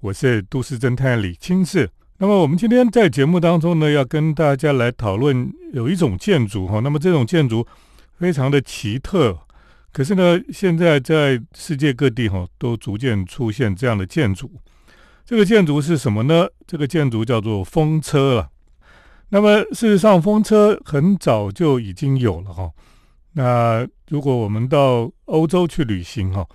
[0.00, 1.90] 我是都市侦探李清志。
[2.16, 7.66] 那么我们今天在节目当中呢，要跟大家来讨论有一种建筑哈，那么这种建筑
[8.18, 9.38] 非常的奇特，
[9.92, 14.50] 可是呢，现在在世界各地哈都逐渐出现这样的建筑。
[15.26, 16.48] 这个建筑是什么呢？
[16.66, 18.48] 这个建筑叫做风车了。
[19.28, 22.70] 那么事实上，风车很早就已经有了哈。
[23.34, 26.46] 那如果我们到欧洲去旅行哈，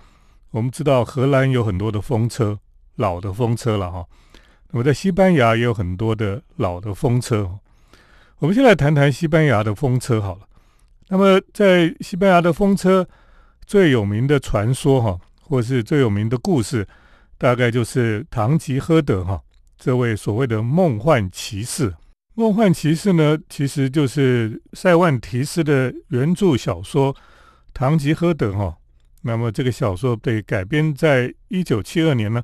[0.50, 2.58] 我们知道荷兰有很多的风车，
[2.96, 4.04] 老的风车了哈。
[4.72, 7.58] 那么在西班牙也有很多的老的风车。
[8.38, 10.40] 我们先来谈谈西班牙的风车好了。
[11.08, 13.08] 那么在西班牙的风车
[13.64, 16.86] 最有名的传说哈，或是最有名的故事，
[17.38, 19.40] 大概就是堂吉诃德哈
[19.78, 21.94] 这位所谓的梦幻骑士。
[22.34, 27.14] 梦幻骑士呢，其实就是塞万提斯的原著小说
[27.72, 28.76] 《堂吉诃德》哈。
[29.22, 32.42] 那么这个小说被改编在一九七二年呢。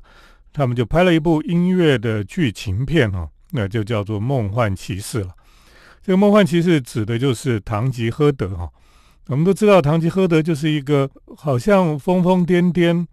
[0.53, 5.33] 他们就拍了一部音乐的剧情片哦，那就叫做《梦幻骑士》了。
[6.03, 8.69] 这个梦幻骑士指的就是堂吉诃德哈。
[9.27, 13.07] 我们都知道，堂吉诃德就是一个好像疯疯癫癫，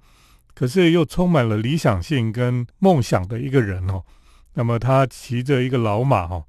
[0.55, 4.03] 可是又充满了理想性跟梦想的一个人哦。
[4.55, 6.45] 那么他骑着一个老马哈，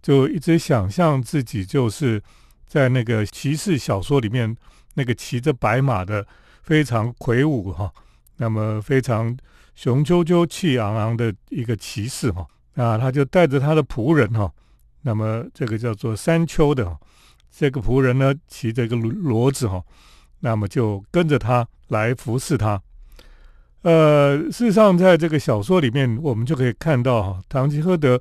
[0.00, 2.22] 就一直想象自己就是
[2.68, 4.56] 在那个骑士小说里面
[4.94, 6.24] 那个骑着白马的
[6.62, 7.92] 非常魁梧哈，
[8.36, 9.36] 那么非常。
[9.76, 14.50] 雄赳赳、气昂昂的一个骑士哈，啊，他就带着他的仆人哈，
[15.02, 16.98] 那么这个叫做山丘的
[17.50, 19.82] 这个仆人呢，骑着一个骡子哈，
[20.40, 22.80] 那么就跟着他来服侍他。
[23.82, 28.20] 呃，事实上，在这个小说里面，我们就可以看到哈，唐吉诃德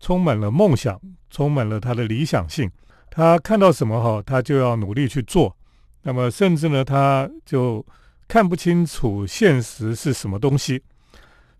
[0.00, 0.98] 充满了梦想，
[1.30, 2.70] 充满了他的理想性。
[3.10, 5.54] 他看到什么哈，他就要努力去做。
[6.02, 7.84] 那么，甚至呢，他就
[8.26, 10.82] 看不清楚现实是什么东西。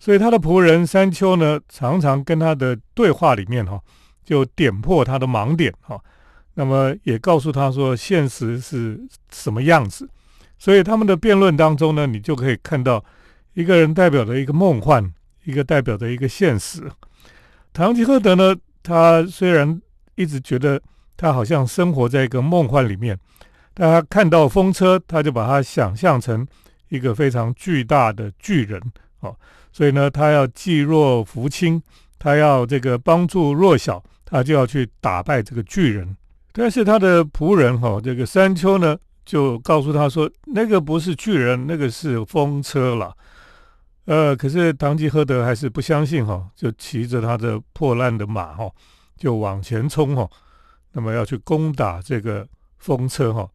[0.02, 3.80] 所以他的仆人山丘呢，常常跟他的对话里面哈，
[4.24, 5.96] 就点破他的盲点哈。
[6.54, 10.10] 那么也告诉他说，现实是什么样子。
[10.58, 13.04] 所以他们的辩论当中呢，你就可以看到
[13.54, 15.08] 一个人代表着一个梦幻，
[15.44, 16.90] 一个代表着一个现实。
[17.72, 19.80] 堂吉诃德呢，他虽然
[20.16, 20.82] 一直觉得
[21.16, 23.16] 他好像生活在一个梦幻里面，
[23.72, 26.44] 但他看到风车，他就把它想象成
[26.88, 28.82] 一个非常巨大的巨人
[29.20, 29.36] 哦。
[29.72, 31.82] 所以呢，他要济弱扶倾，
[32.18, 36.16] 他要这个帮助弱小，他就要去打败这个巨人。
[36.52, 43.16] 但是他的仆人哈，这个山丘呢，就告诉他说，那个不是巨人，那个是风车了。
[44.04, 48.70] 呃，可是堂吉诃德还是不相信哈，就骑着他的破烂的马哈，
[49.16, 50.28] 就往前冲哈，
[50.92, 52.46] 那么要去攻打这个
[52.78, 53.48] 风车哈。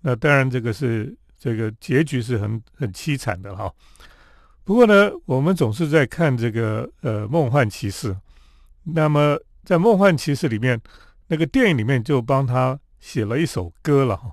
[0.00, 3.70] 那当然，这个是这个结局是很很凄惨的哈。
[4.68, 8.12] 不过呢，我们总是在看这个呃《梦幻骑士》，
[8.84, 9.34] 那么
[9.64, 10.78] 在《梦幻骑士》里面，
[11.28, 14.30] 那个电影里面就帮他写了一首歌了哈。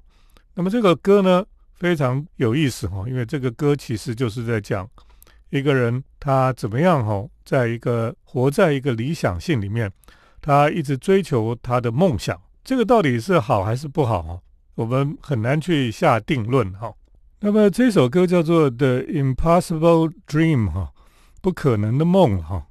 [0.54, 1.46] 那么这个歌呢
[1.76, 4.86] 非常有意思哈，因为这个歌其实就是在讲
[5.52, 9.90] 一个人他怎么样哈，在一个活在一个理想性里面，
[10.42, 14.38] 他一直追求他的梦想，这个到底是好还是不好哈？
[14.74, 16.94] 我们很难去下定论哈。
[17.46, 20.92] 那么这首歌叫做《The Impossible Dream》哈，
[21.44, 22.66] 不可能的梦哈。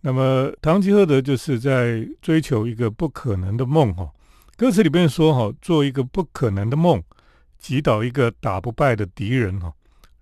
[0.00, 4.10] 那么堂吉诃德就是在追求一个不可能的梦哈。
[4.56, 7.02] 歌词里面说哈，做一个不可能的梦，
[7.58, 9.70] 击倒一个打不败的敌人哈，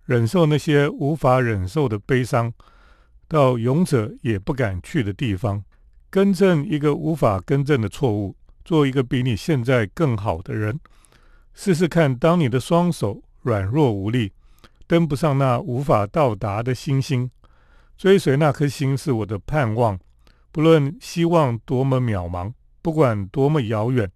[0.06, 2.52] 忍受那些无法忍受的悲伤，
[3.28, 5.62] 到勇者也不敢去的地方，
[6.10, 8.34] 更正一个无法更正的错误，
[8.64, 10.80] 做一个比你现在更好的人，
[11.54, 13.22] 试试看，当你的双手。
[13.44, 14.32] 软弱无力，
[14.86, 17.30] 登不上那无法到达的星星，
[17.96, 19.98] 追随那颗星是我的盼望。
[20.50, 24.10] 不论希望多么渺茫，不管多么遥远，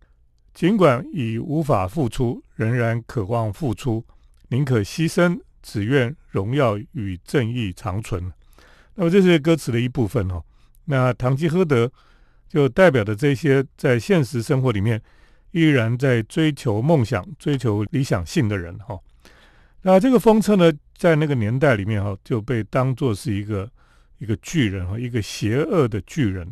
[0.55, 4.05] 尽管已无法付出，仍然渴望付出，
[4.49, 8.33] 宁可牺牲，只愿荣耀与正义长存。
[8.95, 10.43] 那么这是歌词的一部分哦。
[10.87, 11.93] 那堂吉诃德
[12.49, 15.03] 就代表的这些在现实生活里面
[15.51, 18.99] 依然在追求梦想、追求理想性的人哈。
[19.83, 23.71] 那这个风车呢，在那个年代里面哈，就被当作是一个
[24.19, 26.51] 一个巨人哈，一个邪恶的巨人。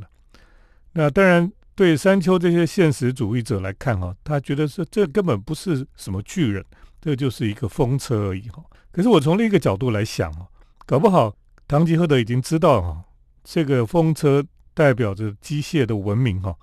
[0.93, 6.65] 那当然，对山丘这些现实主义者来看哈，他觉得是这根本不是什么巨人，
[7.01, 8.65] 这就是一个风车而已哈。
[8.93, 10.47] 可是我从另一个角度来想哦，
[10.87, 11.37] 搞不好
[11.69, 13.05] 堂吉诃德已经知道哈，
[13.45, 16.57] 这个风车代表着机械的文明哈，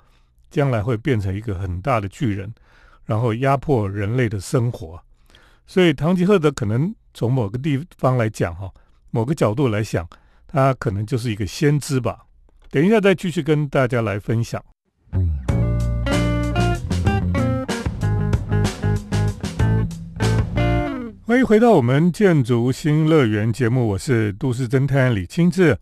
[0.49, 2.51] 将来会变成一个很大的巨人，
[3.05, 4.99] 然后压迫人类的生活。
[5.65, 8.71] 所以，唐吉诃德可能从某个地方来讲，哈，
[9.11, 10.07] 某个角度来想，
[10.45, 12.25] 他可能就是一个先知吧。
[12.69, 14.63] 等一下再继续跟大家来分享。
[21.25, 25.77] 欢迎回到我们建筑新乐园节目，我是都市侦探李清志。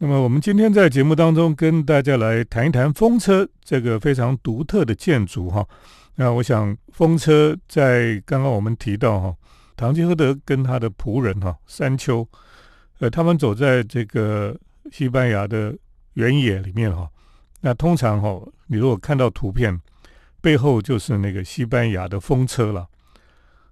[0.00, 5.66] 那么我们今天在节目当中跟大家来谈一谈风车这个非常独特的建筑哈。
[6.14, 9.34] 那我想风车在刚刚我们提到哈，
[9.76, 12.24] 唐吉诃德跟他的仆人哈山丘，
[13.00, 14.56] 呃，他们走在这个
[14.92, 15.76] 西班牙的
[16.12, 17.08] 原野里面哈。
[17.60, 19.80] 那通常哈，你如果看到图片，
[20.40, 22.86] 背后就是那个西班牙的风车了。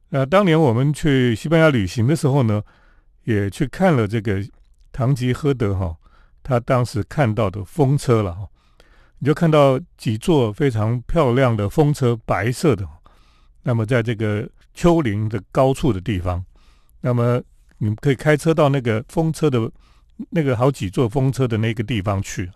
[0.08, 2.60] 那当年我们去西班牙旅行的时候呢，
[3.22, 4.44] 也去看了这个
[4.90, 5.96] 唐吉诃德哈，
[6.48, 8.46] 他当时看到的风车了哈，
[9.18, 12.86] 你就看到几座非常漂亮的风车，白色的，
[13.64, 16.44] 那么在这个丘陵的高处的地方，
[17.00, 17.42] 那么
[17.78, 19.68] 你们可以开车到那个风车的
[20.30, 22.48] 那个好几座风车的那个地方去，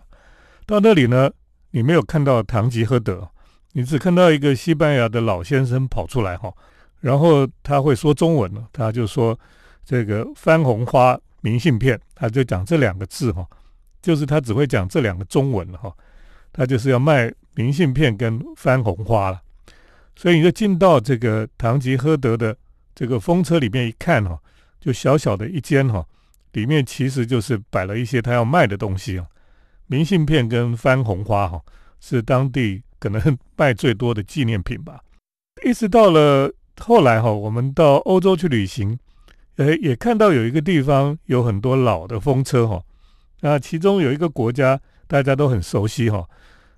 [0.65, 1.29] 到那里呢，
[1.71, 3.27] 你没有看到唐吉诃德，
[3.73, 6.53] 你只看到一个西班牙的老先生跑出来哈。
[7.01, 9.37] 然后他会说中文了，他就说
[9.83, 13.45] 这个番红花明信片，他就讲这两个字哈，
[14.01, 15.93] 就是他只会讲这两个中文了哈，
[16.51, 19.41] 他就是要卖明信片跟番红花了，
[20.15, 22.55] 所以你就进到这个唐吉诃德的
[22.95, 24.39] 这个风车里面一看哈，
[24.79, 26.05] 就小小的一间哈，
[26.53, 29.25] 里面其实就是摆了一些他要卖的东西啊，
[29.87, 31.61] 明信片跟番红花哈，
[31.99, 35.01] 是当地可能卖最多的纪念品吧，
[35.63, 36.51] 一直到了。
[36.79, 38.97] 后来哈，我们到欧洲去旅行，
[39.57, 42.81] 呃，也看到有一个地方有很多老的风车哈。
[43.41, 46.27] 那其中有一个国家大家都很熟悉哈，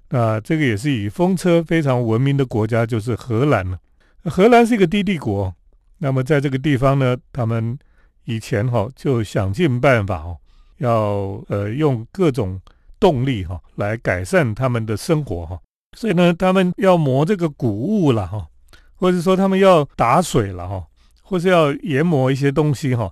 [0.10, 3.78] 那这个也是以风车非常闻名的国家，就是荷兰了。
[4.24, 5.54] 荷兰是一个低地国，
[6.00, 7.78] 那么在这个地方呢，他们
[8.26, 10.38] 以前哈就想尽办法哦，
[10.78, 12.60] 要呃用各种
[13.00, 15.60] 动力哈来改善他们的生活哈，
[15.96, 18.48] 所以呢，他们要磨这个谷物了哈。
[18.96, 20.82] 或者说他们要打水了哈，
[21.24, 23.12] 或是要研磨一些东西哈，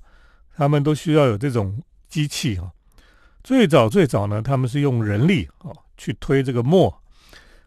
[0.55, 2.71] 他们都需要有这种机器哈。
[3.43, 6.93] 最早最早呢，他们是用人力哦去推这个磨，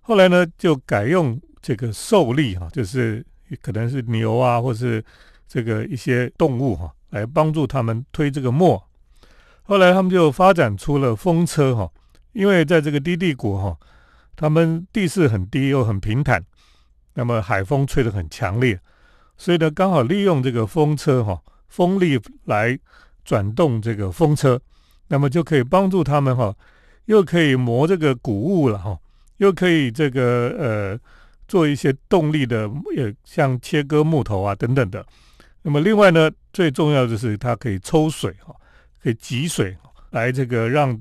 [0.00, 3.24] 后来呢就改用这个兽力哈，就是
[3.60, 5.04] 可能是牛啊，或是
[5.46, 8.82] 这个一些动物哈，来帮助他们推这个磨。
[9.62, 11.90] 后来他们就发展出了风车哈，
[12.32, 13.76] 因为在这个低地国哈，
[14.36, 16.44] 他们地势很低又很平坦。
[17.16, 18.80] 那么海风吹得很强烈，
[19.36, 22.76] 所以呢，刚好利用这个风车哈，风力来
[23.24, 24.60] 转动这个风车，
[25.08, 26.54] 那么就可以帮助他们哈，
[27.06, 28.98] 又可以磨这个谷物了哈，
[29.36, 31.00] 又可以这个呃
[31.46, 35.04] 做一些动力的，也像切割木头啊等等的。
[35.62, 38.54] 那么另外呢，最重要的是它可以抽水哈，
[39.02, 39.76] 可以集水
[40.10, 40.98] 来这个让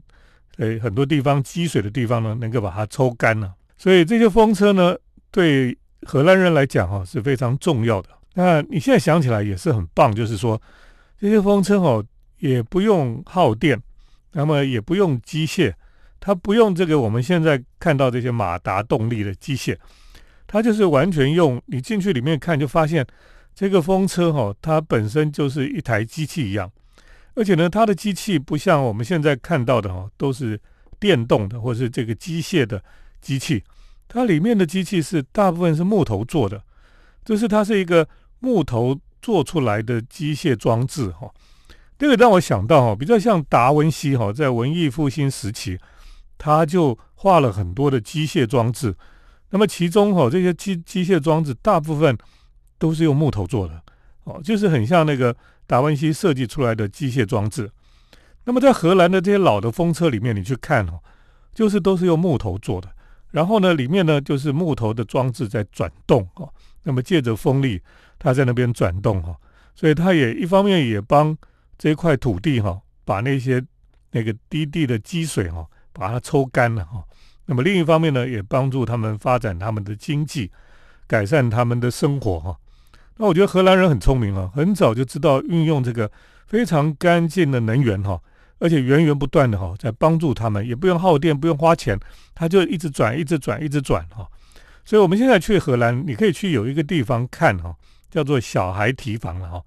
[0.58, 3.54] 呃很多地方积水的地方呢，能够把它抽干了。
[3.78, 4.96] 所以这些风车呢，
[5.32, 8.10] 对荷兰人来讲哈是非常重要的。
[8.36, 10.62] 那你现在想起来也是很棒，就是说
[11.20, 12.04] 这些风车哦
[12.40, 13.82] 也不用耗电，
[14.34, 15.74] 那么也不用机械，
[16.20, 19.78] 它不用这个我们现在看到这些马达动力的机械，
[20.46, 23.06] 它就是完全用你进去里面看就发现
[23.56, 26.72] 这个风车哈它本身就是一台机器一样，
[27.36, 30.60] 而且呢它的机器不像我们现在看到的哈都是
[31.00, 32.84] 电动的或是这个机械的
[33.22, 33.64] 机器。
[34.08, 36.62] 它里面的机器是大部分是木头做的，
[37.26, 38.08] 就是它是一个
[38.40, 41.32] 木头做出来的机械装置哈。
[42.04, 45.80] 这个让我想到哈，比较像达文西哈，在文艺复兴时期，
[46.38, 48.94] 他就画了很多的机械装置。
[49.52, 52.18] 那么其中哈，这些机机械装置大部分
[52.78, 53.82] 都是用木头做的
[54.26, 55.34] 哦，就是很像那个
[55.66, 57.72] 达文西设计出来的机械装置。
[58.44, 61.00] 那么在荷兰的这些老的风车里面，你去看哦，
[61.54, 62.90] 就是都是用木头做的。
[63.32, 66.50] 然后呢，里面呢就是木头的装置在转动哈，
[66.84, 67.82] 那么借着风力，
[68.20, 69.34] 它在那边转动哈，
[69.74, 71.34] 所以它也一方面也帮
[71.78, 73.64] 这一块土地哈，把那些
[74.12, 77.04] 那个低地的积水哈，把它抽干了哈。
[77.46, 80.52] 那么另一方面呢，也帮助他们发展他们的经济，
[81.08, 82.58] 改善他们的生活哈。
[83.18, 86.10] 那我觉得荷兰人很聪明啊，很早就知道运用这个
[86.48, 88.20] 非常干净的能源哈。
[88.60, 92.00] 而且源源不断的哈，在帮助他们，也不用耗电，不用花钱，
[92.34, 94.26] 他就一直转，一直转，一直转哈。
[94.86, 97.76] 所以，我们现在去荷兰，你可以去有一个地方看哈，
[98.10, 99.62] 叫做小孩提防了哈。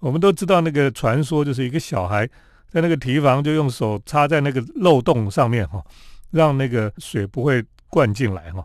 [0.00, 2.26] 我们都知道那个传说，就是一个小孩
[2.70, 5.84] 在那个提防，就用手插在那个漏洞上面哈，
[6.30, 8.64] 让那个水不会灌进来哈。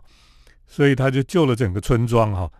[0.66, 2.50] 所以他就救了整个村庄哈。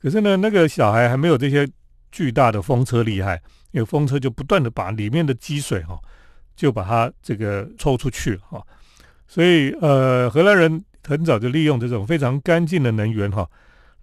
[0.00, 1.68] 可是呢，那个小孩还没有这些
[2.10, 3.40] 巨大的风车厉害，
[3.72, 5.98] 因为风车就不断的把里面的积水哈。
[6.58, 8.60] 就把它这个抽出去哈。
[9.28, 13.48] 所以呃，荷兰人很早就利用这种非常干净的能源哈，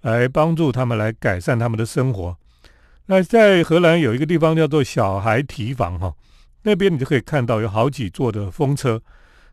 [0.03, 2.34] 来帮助他们来改善他们的生活。
[3.07, 6.13] 那在荷兰有一个地方叫做小孩提防哈，
[6.63, 9.01] 那边你就可以看到有好几座的风车。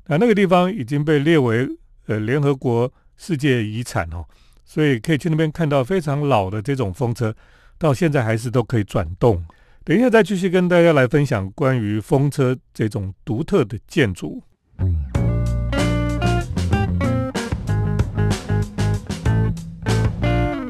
[0.07, 1.69] 那那个地方已经被列为
[2.07, 4.25] 呃联合国世界遗产哦，
[4.65, 7.35] 所以可以去那边看到非常老的这种风车，
[7.79, 9.45] 到现在还是都可以转动。
[9.85, 14.43] 等一下再继续跟大家来分享关于风车这种独特的建筑。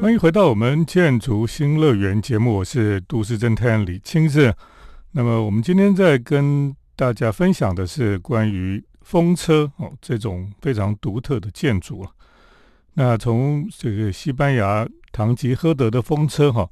[0.03, 4.53] 欢迎回到我们建筑新乐园节目，我是都市侦探李清志。
[5.11, 12.11] 那么我们今天在跟大家分享的是关于风车哦这种非常独特的建筑啊。
[12.95, 16.69] 那从这个西班牙唐吉诃德的风车哈，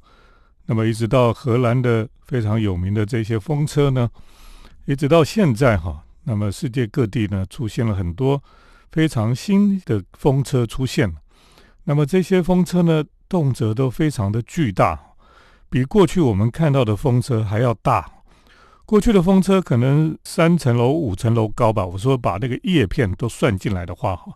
[0.66, 4.10] 那么一直到荷兰的非常有名的这些风车呢，
[4.84, 8.44] 一直到现在哈，那么世界各地呢出现了很多
[8.90, 11.10] 非常新的风车出现
[11.84, 13.02] 那么这些风车呢？
[13.32, 15.00] 动辄都非常的巨大，
[15.70, 18.06] 比过去我们看到的风车还要大。
[18.84, 21.86] 过去的风车可能三层楼、五层楼高吧。
[21.86, 24.30] 我说把那个叶片都算进来的话，哈。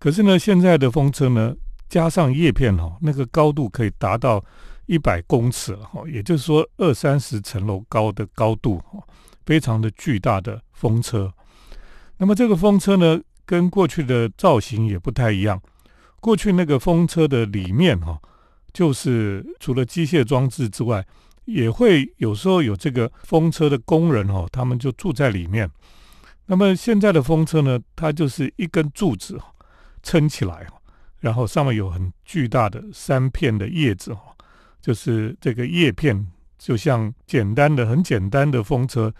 [0.00, 1.54] 可是呢，现在的风车呢，
[1.88, 4.44] 加上叶片哈，那个高度可以达到
[4.86, 6.02] 一百公尺了哈。
[6.08, 8.98] 也就是说，二三十层楼高的高度哈，
[9.46, 11.32] 非常的巨大的风车。
[12.16, 15.62] 那么这个风车呢，跟过去的造型也不太一样。
[16.20, 18.20] 过去那个风车的里面哈，
[18.72, 21.06] 就是除了机械装置之外，
[21.44, 25.70] 也会有时候有这个风车的工人哈，他们就住在里面。
[26.46, 29.38] 那么现在的风车呢，它就是一根柱子
[30.02, 30.66] 撑起来，
[31.20, 34.34] 然后上面有很巨大的三片的叶子哈，
[34.80, 36.26] 就是这个叶片
[36.58, 39.14] 就像简单的、很简单的风车，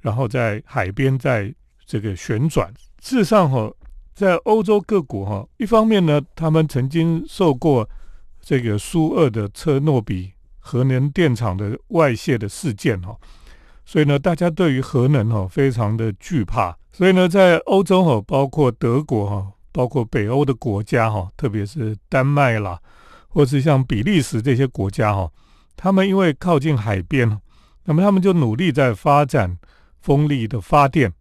[0.00, 1.54] 然后在海边在
[1.86, 2.72] 这个旋转。
[3.00, 3.72] 事实上哈。
[4.14, 7.88] 在欧洲各国哈，一方面呢，他们曾经受过
[8.40, 13.16] 这个苏俄的车诺比核能电厂的外泄的事件哈，
[13.86, 16.76] 所以呢，大家对于核能哈非常的惧怕。
[16.92, 22.78] 所以呢，在欧洲哈，包括德国哈，包括北欧的国家哈，特别是丹麦啦，
[23.28, 25.30] 或是像比利时这些国家哈，
[25.74, 27.40] 他们因为靠近海边，
[27.84, 29.56] 那么他们就努力在发展
[30.00, 31.12] 风力的发电。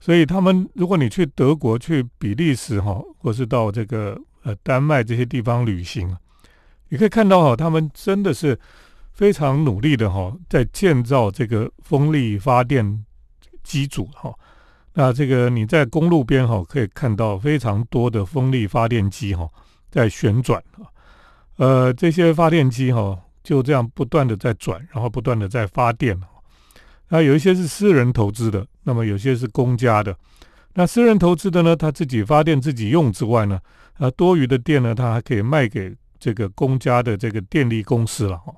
[0.00, 6.16] 所以他们，如果你去德国、去比利时哈，或是到这个呃丹麦这些地方旅行，
[6.88, 8.58] 你可以看到哈，他们真的是
[9.12, 13.04] 非常努力的哈，在建造这个风力发电
[13.62, 14.32] 机组哈。
[14.94, 19.46] 那这个你在公路边哈，可以看到非常多的风力发电机哈
[19.90, 20.88] 在旋转啊。
[21.56, 26.18] 呃，这些发电机哈就这样不断的在转，然后不断的在发电。
[27.10, 30.16] 那有一些是私人投资的，那么有些是公家的。
[30.74, 33.60] 那私人投资的呢，他自己发电自己用之外呢，
[33.98, 38.54] 啊，多余的电呢，他还可以卖给这个公家的这个电力公司了哈。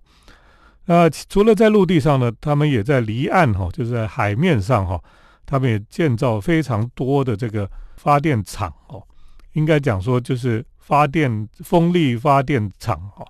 [0.84, 5.02] 那除了在陆地上呢，他们也在离岸哈，就是在海面上哈，
[5.46, 9.02] 他们也建造非常多的这个发电厂哦。
[9.52, 13.24] 应该讲说就是发电风力发电厂哈，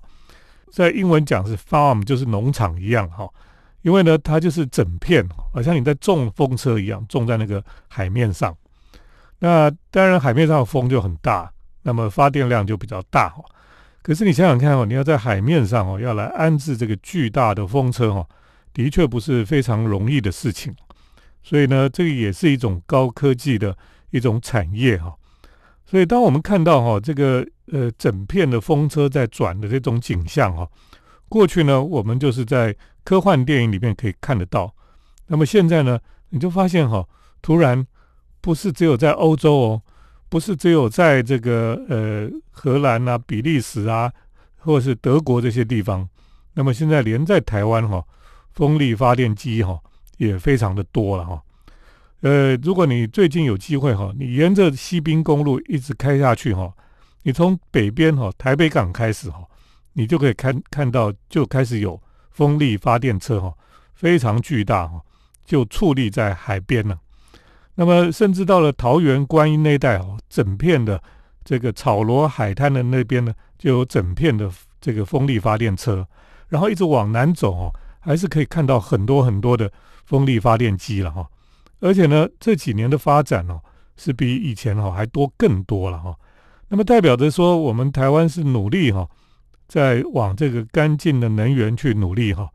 [0.71, 3.29] 在英文讲是 farm，就是农场一样哈。
[3.83, 5.23] 因为呢，它就是整片，
[5.53, 8.55] 好像你在种风车一样，种在那个海面上。
[9.39, 13.43] 那当然，海面上的风就很大，那么发电量就比较大哈。
[14.01, 18.25] 可是你想想看哦，你要在海面上哦，要来安置这个巨大的风车哈，
[18.73, 20.73] 的确不是非常容易的事情。
[21.41, 23.77] 所以呢，这个也是一种高科技的
[24.11, 25.13] 一种产业哈。
[25.85, 30.65] 所以当我们看到哈这个呃整片的风车在转的这种景象哈。
[31.33, 34.71] 过去呢，我们就是在科幻电影里面可以看得到。
[35.25, 35.99] 那么现在呢，
[36.29, 37.03] 你就发现哈，
[37.41, 37.83] 突然
[38.39, 39.81] 不是只有在欧洲哦，
[40.29, 44.13] 不是只有在这个呃荷兰啊、比利时啊，
[44.59, 46.07] 或者是德国这些地方。
[46.53, 48.05] 那么现在连在台湾哈，
[48.51, 49.79] 风力发电机哈
[50.17, 51.41] 也非常的多了哈。
[52.21, 56.71] 呃，如果你最近有机会哈，你沿着西滨公路一直开下去哈，
[57.23, 59.43] 你从北边哈台北港开始哈。
[59.93, 63.53] 你就可以看看到，就开始有风力发电车哈，
[63.93, 65.01] 非常巨大哈，
[65.45, 66.99] 就矗立在海边了。
[67.75, 71.01] 那么，甚至到了桃园观音那一带哦，整片的
[71.43, 76.07] 这个草罗海滩的那边呢，就有整片的这个风力发电车。
[76.49, 79.71] 然后一直往南走哦，还是可以看到很多很多的
[80.05, 81.27] 风力发电机了哈。
[81.79, 83.59] 而且呢，这几年的发展哦，
[83.97, 86.15] 是比以前哦还多更多了哈。
[86.67, 89.09] 那么代表着说，我们台湾是努力哈。
[89.67, 92.49] 在往这个干净的能源去努力哈，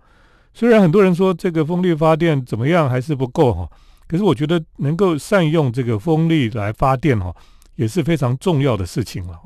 [0.55, 3.69] 虽然很多人说这个风力发电怎么样还是不够哈，
[4.07, 7.35] 可是我觉得能够善用这个风力来发电哈，
[7.77, 9.39] 也是非常重要的事情了。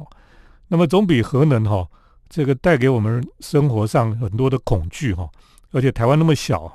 [0.68, 1.86] 那么总比核能哈
[2.28, 5.28] 这个带给我们生活上很多的恐惧哈，
[5.70, 6.70] 而且台湾那么小，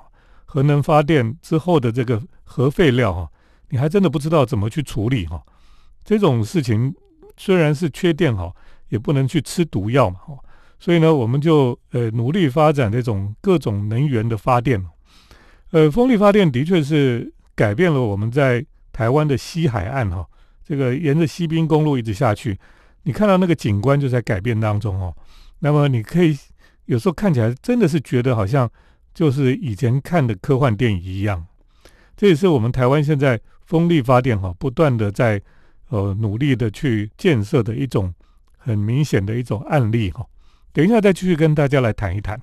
[0.45, 3.29] 核能发电之后的这个核废料哈，
[3.69, 5.41] 你还真的不知道怎么去处理哈。
[6.05, 6.93] 这种事情
[7.37, 8.53] 虽然是缺电哈，
[8.89, 10.37] 也不能去吃毒药嘛哈。
[10.79, 14.83] 所以呢，我们就呃努力发展这种各种能源的发电。
[15.71, 20.25] 呃，风力发电的确是改变了我们在台湾的西海岸哈，
[20.63, 22.57] 这个沿着西滨公路一直下去，
[23.03, 25.13] 你看到那个景观就在改变当中哦。
[25.59, 26.37] 那么你可以
[26.85, 28.69] 有时候看起来真的是觉得好像
[29.13, 31.45] 就是以前看的科幻电影一样。
[32.15, 35.41] 这也是我们台湾现在风力发电哈，不断的在
[35.89, 38.13] 呃努力的去建设的一种
[38.57, 40.25] 很明显的一种案例哈。
[40.77, 42.39] 等一下再继续跟大家来谈一谈。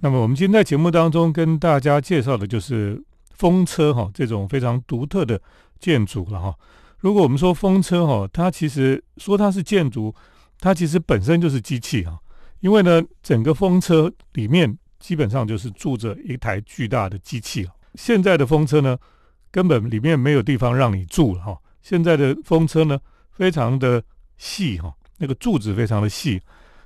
[0.00, 5.40] 那么我们今天在节目当中跟大家介绍的就是风车哈，这种非常独特的
[5.78, 6.54] 建筑了哈。
[6.98, 10.14] 如果我们说风车哈，它其实说它是建筑，
[10.58, 12.18] 它其实本身就是机器哈。
[12.60, 18.98] 因为呢，整个风车里面基本上就是住着一台巨大的机器现在的风车呢，
[19.50, 21.56] 根本里面没有地方让你住了哈。
[21.82, 22.98] 现在的风车呢，
[23.30, 24.02] 非常的
[24.36, 26.40] 细哈，那个柱子非常的细。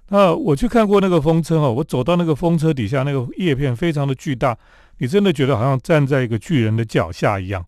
[0.09, 4.57] 那我去看过那个风车哈，我走到那个风车底下，那个叶片非常的巨大，
[4.99, 7.65] 你真的觉得好像站在一个巨人的脚下一样。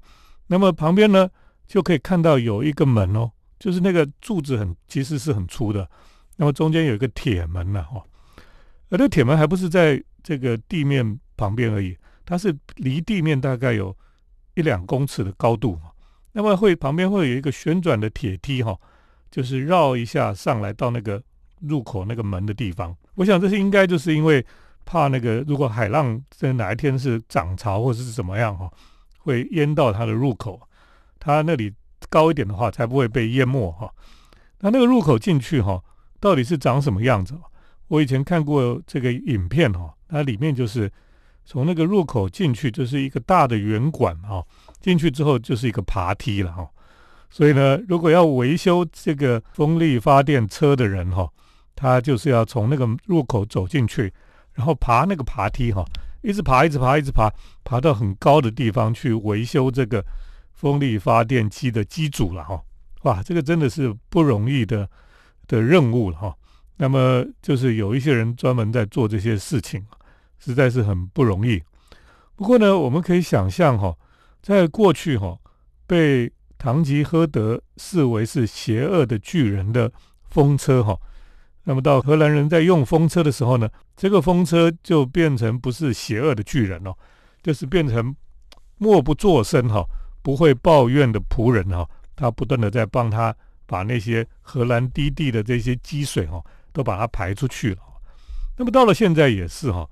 [0.49, 1.29] 那么旁边呢，
[1.67, 5.89] 就可以看到有一个门哦，就是那个柱子很其实是很粗的，
[6.37, 8.03] 那么中间有一个铁门呢哈，
[8.91, 13.97] 而这铁门还不是在这个地面旁边而已，它是离地面大概有
[14.55, 15.91] 一两公尺的高度嘛。
[16.37, 18.79] 那么会旁边会有一个旋转的铁梯哈，
[19.31, 21.23] 就是绕一下上来到那个
[21.63, 22.95] 入口那个门的地方。
[23.15, 24.45] 我想这是应该就是因为
[24.85, 28.71] 怕那个如果海浪在哪一天是涨潮或者是怎么样哈，
[29.21, 30.61] 会淹到它的入口，
[31.19, 31.73] 它那里
[32.11, 33.91] 高一点的话才不会被淹没哈。
[34.61, 35.83] 那那个入口进去哈，
[36.21, 37.35] 到底是长什么样子？
[37.89, 40.93] 我以前看过这个影片哈，它里面就是
[41.47, 44.45] 从那个入口进去就是一个大的圆管哈。
[44.87, 46.65] 进去之后就是一个爬梯了哈，
[47.29, 51.29] 所以呢，如果要维修这个风力发电车的人哈，
[51.75, 54.15] 他就是要从那个入口走进去，
[54.55, 55.85] 然后爬那个爬梯哈，
[56.23, 57.29] 一直爬，一直爬，一直爬，
[57.65, 60.01] 爬到很高的地方去维修这个
[60.55, 62.63] 风力发电机的机组了哈。
[63.03, 64.89] 哇，这个真的是不容易的
[65.49, 66.33] 的任务了哈。
[66.77, 69.85] 那么就是有一些人专门在做这些事情，
[70.39, 71.61] 实在是很不容易。
[72.37, 73.93] 不过呢，我们可以想象哈。
[74.47, 75.37] 在过去，哈，
[75.89, 79.91] 被堂吉诃德视为是邪恶的巨人的
[80.29, 80.97] 风车，哈，
[81.65, 86.95] 那么到荷兰人在用风车的时候呢，这个风车就变成不是邪恶的巨人哦，
[87.43, 88.15] 就是变成
[88.79, 89.85] 默不作声，哈，
[90.23, 93.35] 不会抱怨的仆人，哈，他不断的在帮他
[93.67, 96.41] 把那些荷兰低地的这些积水，哈，
[96.73, 97.79] 都把它排出去了。
[98.57, 99.85] 那么到了现在也是，哈，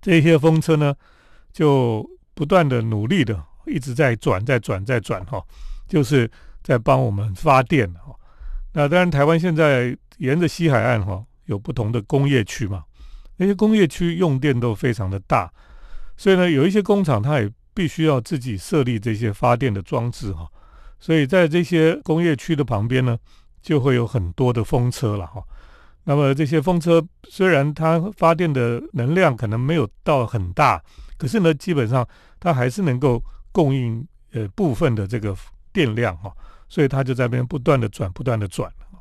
[0.00, 0.94] 这些风车呢，
[1.52, 3.42] 就不断的努力的。
[3.66, 5.42] 一直在转，在转，在转哈，
[5.88, 6.30] 就是
[6.62, 8.14] 在帮我们发电哈。
[8.72, 12.84] 那当然，台湾现在沿着西海岸哈，有不同的工业区嘛，
[13.36, 15.50] 那些工业区用电都非常的大，
[16.16, 20.46] 所以呢，有一些工厂它也必须要自己设立这些发电的装置哈。
[21.00, 23.18] 所以在这些工业区的旁边呢，
[23.62, 25.42] 就会有很多的风车了哈。
[26.04, 30.82] 那么这些风车虽然它发电的能量可能没有到很大，
[31.16, 32.06] 可是呢，基本上
[32.38, 33.22] 它还是能够。
[33.56, 35.34] 供应呃部分的这个
[35.72, 36.30] 电量哈，
[36.68, 39.00] 所以它就在那边不断的转，不断的转啊。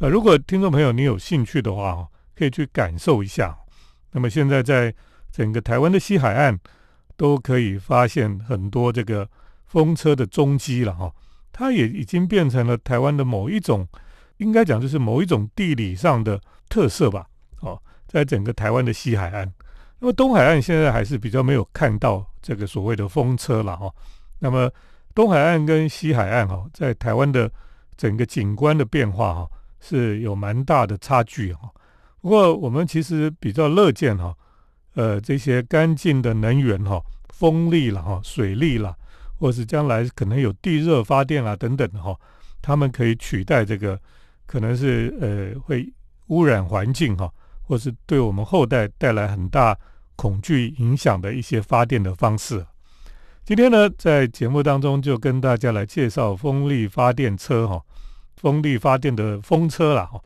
[0.00, 3.54] 呃，如果听众朋友你有兴趣的话哈，可以去感受一下。
[4.12, 4.94] 那么现在在
[5.30, 6.58] 整个台湾的西海岸
[7.18, 9.28] 都可以发现很多这个
[9.66, 11.12] 风车的踪迹了哈。
[11.52, 13.86] 它也已经变成了台湾的某一种，
[14.38, 17.26] 应该讲就是某一种地理上的特色吧。
[17.60, 17.78] 哦，
[18.08, 19.52] 在整个台湾的西海岸。
[19.98, 23.90] 那么东海岸现在还是比较没有看到这个所谓的风车了哈。
[24.40, 24.68] 那么
[25.14, 27.50] 东海岸跟西海岸哈，在台湾的
[27.96, 31.70] 整个景观的变化哈，是有蛮大的差距哈。
[32.20, 34.34] 不过我们其实比较乐见哈，
[34.94, 38.96] 呃，这些干净的能源哈，风力了哈，水力了，
[39.38, 42.18] 或是将来可能有地热发电啊等等的哈，
[42.60, 43.98] 他们可以取代这个
[44.46, 45.88] 可能是呃会
[46.28, 49.78] 污染环境哈，或是对我们后代带来很大。
[50.16, 52.66] 恐惧影响的一些发电的方式。
[53.44, 57.82] 今天呢，在节目当中就跟大家来介绍风力发电车哈，
[58.36, 60.20] 风力发电的风车了哈。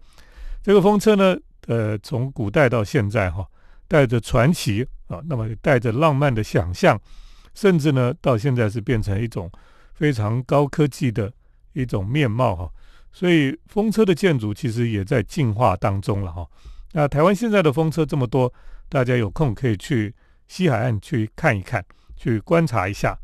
[0.62, 3.46] 这个风车呢，呃，从古代到现在哈，
[3.88, 7.00] 带着传奇啊，那么带着浪漫的想象，
[7.54, 9.50] 甚至呢，到现在是变成一种
[9.94, 11.32] 非常高科技的
[11.72, 12.70] 一种面貌哈。
[13.12, 16.46] 所以风车的建筑其实也在进化当中了哈。
[16.92, 18.52] 那台湾现在的风车这么多，
[18.88, 20.14] 大家有空可以去
[20.48, 21.84] 西海岸去看一看，
[22.16, 23.18] 去观察一下。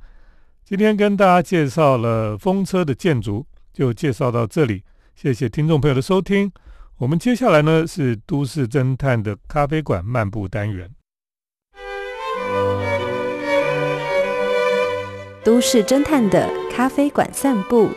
[0.64, 4.82] 今天跟大家介绍了风车的建筑，就介绍到这里。
[5.14, 6.50] 谢谢听众朋友的收听。
[6.98, 10.90] 我们接下来呢是都市侦探的咖啡馆漫步单元。
[15.44, 17.90] 都市侦探的咖啡馆散步。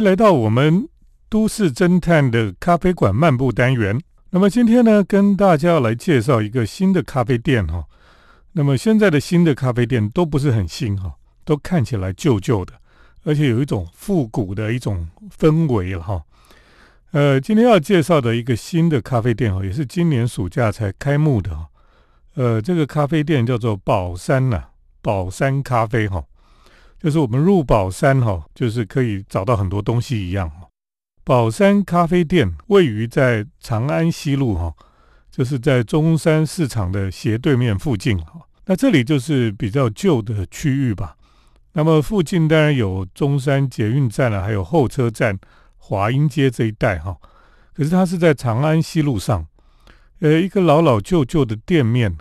[0.00, 0.88] 来到我们
[1.28, 4.00] 都市侦探的咖啡馆漫步单元。
[4.30, 7.84] 那么今天呢，跟大家来介绍一个新的咖啡店哈。
[8.52, 12.72] 那么现在的新的咖啡店都不是很新哈，都看起来旧旧的，
[13.24, 15.08] 而且有一种复古的一种
[15.38, 16.22] 氛围了哈。
[17.12, 21.66] 呃，今天要介绍的一个新的咖啡店哈，也是今年暑假才开幕的哈。
[22.34, 24.62] 呃，这个咖啡店叫做宝山呐，
[25.02, 26.24] 宝山咖啡哈，
[27.00, 30.68] 就是我们入宝山哈，就是可以找到很多东西一样哈。
[31.24, 34.72] 宝山咖啡店位于在长安西路哈。
[35.32, 41.16] 就是在中山市场的斜对面附近哈，那这里就是比较旧的区域吧。
[41.72, 45.38] 那么附近当然有中山捷运站了，还有候车站、
[45.78, 47.16] 华阴街这一带哈。
[47.72, 49.46] 可是它是在长安西路上，
[50.18, 52.18] 呃，一个老老旧旧的店面。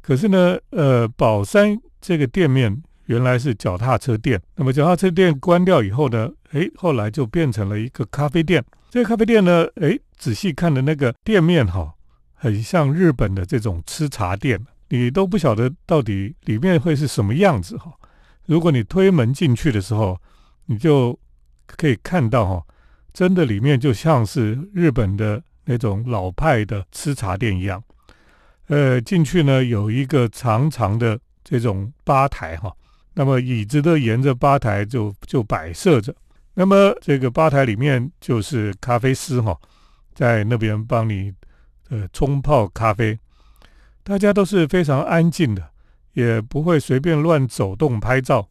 [0.00, 8.64] 可是呢，呃，宝山这个店面原来是脚踏车店，那么脚踏车店关掉以后呢，诶，后来就变成了一个咖啡店。
[8.90, 11.94] 这个咖啡店呢，诶，仔细看的那个店面哈。
[12.40, 17.92] 很像日本的这种吃茶店，你都不晓得到底里面会是什么样子哈。
[18.46, 20.16] 如果你推门进去的时候，
[20.66, 21.18] 你就
[21.66, 22.62] 可以看到哈，
[23.12, 27.82] 真的里面就像是日本的那种老派的吃茶店一样。
[28.68, 32.72] 呃，进去呢有一个长长的这种吧台哈，
[33.18, 36.14] 那么椅子都沿着吧台就就摆设着，
[36.54, 39.58] 那么这个吧台里面就是咖啡师哈，
[40.14, 41.34] 在那边帮你。
[41.90, 43.18] 呃，冲泡咖啡，
[44.02, 45.70] 大家都是非常安静的，
[46.12, 48.46] 也不会随便乱走动拍照，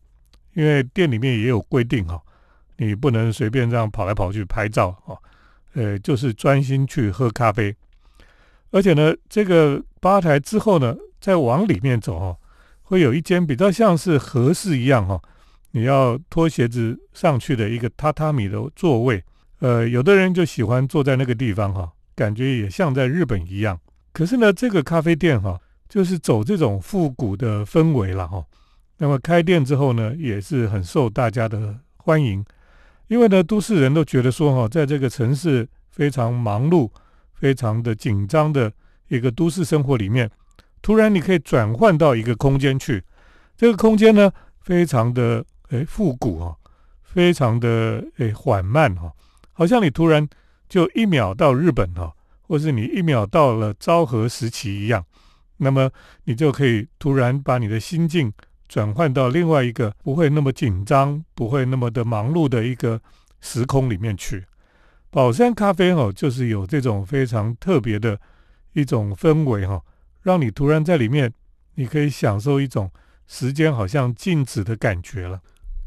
[0.55, 2.19] 因为店里面也有规定哈，
[2.77, 5.13] 你不能随便这样跑来跑去拍照啊。
[5.75, 7.75] 呃，就是专心去喝咖啡，
[8.71, 12.35] 而且呢，这个吧台之后呢，再往里面走哈，
[12.87, 15.21] 会有一间比较像是和室一样哈，
[15.71, 19.21] 你要脱鞋子上去的一个榻榻米的座位。
[19.59, 21.91] 呃，有的人就喜欢坐在那个地方哈。
[22.15, 23.79] 感觉也像在日本一样，
[24.11, 28.43] 可是呢，这个咖啡店哈，就是走这种复古的氛围了哈。
[28.97, 32.43] 那么开店之后呢，也是很受大家的欢迎，
[33.07, 36.89] 因为呢，都市人都觉得说哈，在这个城市非常忙碌、
[37.35, 38.71] 非常的紧张的
[39.09, 40.27] 一个都市生活里面，
[40.87, 43.03] 突然你可以转换到一个空间去，
[43.57, 46.55] 这个空间呢，非常的诶复古哈，
[47.03, 49.11] 非常的诶缓慢哈，
[49.51, 50.25] 好像你突然。
[50.69, 55.05] 就一秒到日本哈，或是你一秒到了昭和时期一样，
[55.55, 55.89] 那么
[56.25, 58.33] 你就可以突然把你的心境
[58.67, 63.01] 转换到另外一个不会那么紧张、不会那么的忙碌的一个
[63.39, 64.45] 时空里面去。
[65.09, 68.19] 宝山咖啡哦，就是有这种非常特别的
[68.73, 69.81] 一种氛围哈，
[70.27, 71.31] 让你突然在里面，
[71.75, 72.91] 你可以享受一种
[73.25, 75.39] 时间好像静止的感觉了。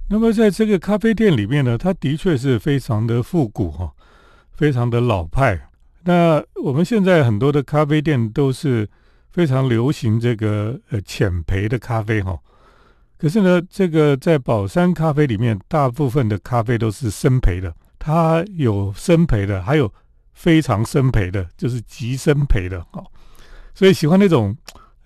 [0.08, 3.92] 那么在这个咖啡店里面呢，它的确是非常的复古哈。
[4.52, 5.70] 非常的老派。
[6.04, 8.86] 那我们现在很多的咖啡店都是
[9.30, 12.38] 非常流行这个呃浅焙的咖啡哈。
[13.16, 17.74] 可是呢，这个在宝山咖啡里面，大部分的咖啡都是深焙的。
[17.98, 19.90] 它有深焙的，还有
[20.34, 23.02] 非常深焙的，就是极深焙的哦。
[23.74, 24.56] 所以喜欢那种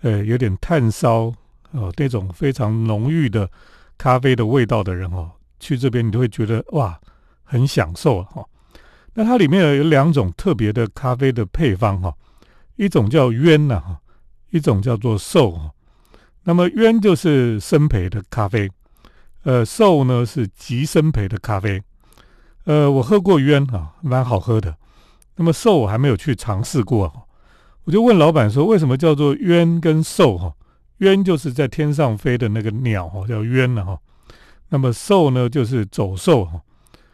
[0.02, 1.32] 呃有点炭烧
[1.72, 3.48] 哦那种非常浓郁的
[3.96, 6.98] 咖啡的味道的人哦，去这边你都会觉得哇
[7.44, 8.44] 很享受哈。
[9.14, 12.12] 那它里面有有两种特别的咖啡的配方哈，
[12.76, 14.00] 一种叫渊呐哈，
[14.50, 15.70] 一种叫做寿哈。
[16.42, 18.68] 那么渊就是生培的咖啡，
[19.44, 21.80] 呃，寿呢是极生培的咖啡。
[22.64, 24.76] 呃，我喝过渊啊，蛮好喝的。
[25.36, 27.23] 那么瘦我还没有去尝试过，
[27.84, 30.54] 我就问老板说，为什么叫做渊跟兽哈？
[30.98, 33.98] 渊就是在天上飞的那个鸟哈，叫渊了哈。
[34.70, 36.60] 那么兽呢，就是走兽哈。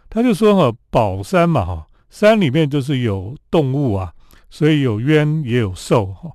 [0.09, 1.87] 他就说哈，宝山嘛哈。
[2.09, 4.13] 山里面就是有动物啊，
[4.51, 6.31] 所以有渊也有兽哈。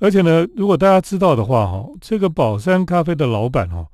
[0.00, 3.86] 而且呢，如果大家知道的话哈，这个宝山咖啡的老板哈，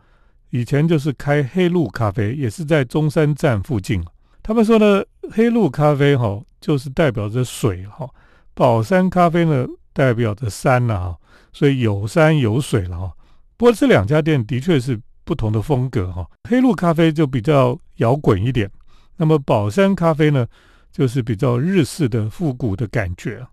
[0.50, 4.03] 以前就是开黑鹿咖啡，也是在中山站附近。
[4.42, 8.07] 他们说呢，黑鹿咖啡哈，就是代表着水哈；
[8.54, 11.16] 宝山咖啡呢，代表着山了哈。
[11.52, 13.12] 所以有山有水了哈。
[13.56, 16.28] 不过这两家店的确是不同的风格哈。
[16.48, 18.70] 黑鹿咖啡就比较摇滚一点，
[19.16, 20.46] 那么宝山咖啡呢，
[20.90, 23.46] 就是比较日式的复古的感觉。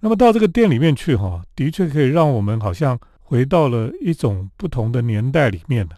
[0.00, 5.96] 那么到这个店里面去哈，的确可以让我们好像回到了一种不同的年代里面的。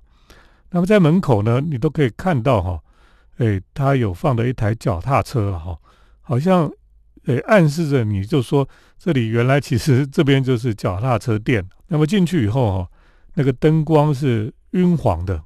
[0.70, 2.80] 那么在门口呢，你都可以看到哈。
[3.38, 5.76] 哎，他有放的一台脚踏车哈，
[6.22, 6.70] 好像
[7.26, 11.64] 哎暗示着你就说这里原来其实 这边就是脚踏车店。
[11.88, 12.88] 那么进去以后哈，
[13.34, 15.40] 那个灯光是晕黄的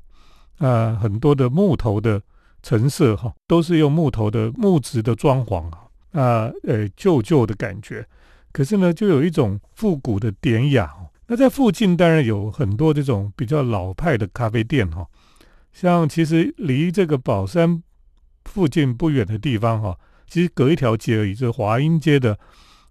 [0.59, 2.23] 啊，很多的木头的
[2.63, 5.79] 陈设哈，都是用木头的木质的装潢啊
[6.13, 8.07] 啊，呃旧旧的感觉。
[8.53, 10.93] 可是呢，就有一种复古的典雅。
[11.27, 15.07] 那在附近当然有很多这种比较老派的咖啡店哈。
[15.73, 17.81] 像其实离这个宝山
[18.45, 19.97] 附近不远的地方哈，
[20.31, 22.39] 其实隔一条街而已，就是华阴街的，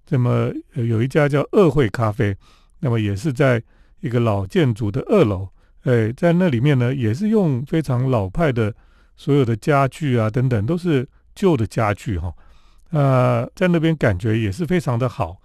[0.06, 2.36] 这么有一家叫二会咖啡，
[2.82, 3.63] 那么也是在
[4.02, 5.47] 一个老建筑的二楼，
[5.84, 8.75] 哎，在那里面呢，也是用非常老派的
[9.15, 12.34] 所有的家具啊等等，都是旧的家具哈，
[12.91, 15.41] 啊，在那边感觉也是非常的好，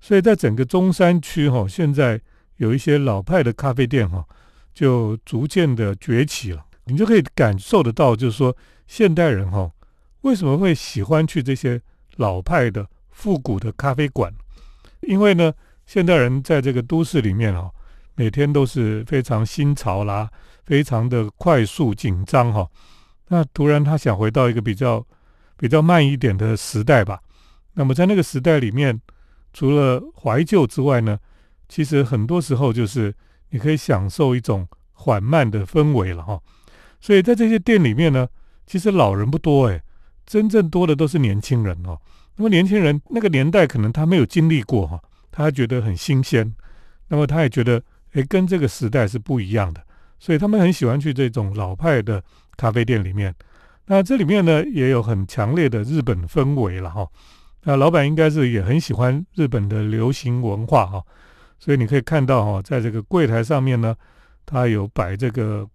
[0.00, 2.20] 所以在整个中山区哈，现在
[2.56, 4.24] 有一些老派的咖啡店哈，
[4.72, 6.64] 就逐渐的崛起了。
[6.84, 8.56] 你就可以感受得到，就是说
[8.88, 9.70] 现代人哈
[10.22, 11.80] 为什么会喜欢去这些
[12.16, 14.32] 老派的复古的咖啡馆？
[15.00, 15.52] 因为呢，
[15.86, 17.70] 现代人在这个都市里面哈，
[18.14, 20.28] 每天都是非常新潮啦，
[20.64, 22.68] 非常的快速紧张哈。
[23.28, 25.04] 那突然他想回到一个比较
[25.56, 27.20] 比较慢一点的时代吧。
[27.74, 29.00] 那么在那个时代里面，
[29.52, 31.18] 除了怀旧之外呢，
[31.68, 33.12] 其实很多时候就是
[33.50, 36.40] 你可以享受一种缓慢的氛围了哈。
[37.00, 38.28] 所以在这些店里面呢，
[38.66, 39.82] 其实老人不多诶，
[40.32, 42.00] 真正多的都是年轻人哦。
[42.36, 44.98] 那么年轻人那个年代可能他没有经历过哈，
[45.30, 46.50] 他觉得很新鲜，
[47.08, 47.82] 那么他也觉得
[48.14, 49.82] 诶跟这个时代是不一样的，
[50.18, 52.24] 所以他们很喜欢去这种老派的
[52.56, 53.34] 咖啡店里面。
[53.84, 57.06] 那这里面呢也有很强烈的日本氛围了哈。
[57.64, 61.02] 那老板应该是也很喜欢日本的流行文化哈，
[61.58, 63.94] 所以你可以看到哈，在这个柜台上面呢，
[64.46, 65.68] 他有摆这个。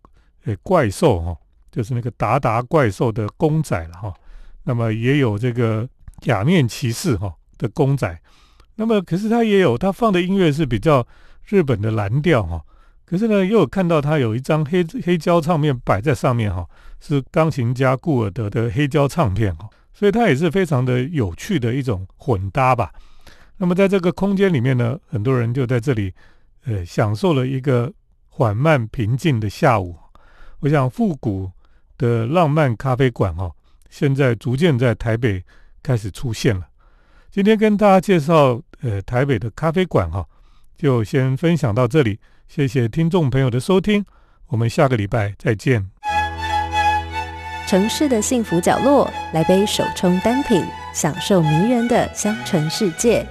[0.46, 1.36] 诶，怪兽哈，
[1.70, 4.14] 就是那个达达怪兽的公仔了哈。
[4.68, 5.88] 那么也有这个
[6.20, 8.20] 假面骑士哈的公仔。
[8.76, 11.08] 那么可是他也有他放的音乐是比较
[11.46, 12.62] 日本的蓝调哈。
[13.06, 16.68] 可是呢，又有看到他有一张黑黑胶唱片摆在上面哈，
[17.00, 19.70] 是钢琴家顾尔德的黑胶唱片哈。
[19.94, 22.92] 所以它也是非常的有趣的一种混搭吧。
[23.56, 26.14] 那么在这个空间里面呢，很多人就在这里
[26.66, 27.92] 呃享受了一个
[28.28, 29.96] 缓慢平静的下午。
[30.60, 31.50] 我想复古
[31.98, 33.50] 的浪漫咖啡馆哈，
[33.90, 35.44] 现在逐渐在台北
[35.82, 36.68] 开始出现了。
[37.32, 40.26] 今天跟大家介绍呃台北的咖啡馆哈，
[40.78, 42.20] 就先分享到这里。
[42.48, 44.04] 谢谢听众朋友的收听，
[44.48, 45.90] 我们下个礼拜再见。
[47.68, 53.28] 城市的幸福角落，来杯手冲单品，享受迷人的香醇世界。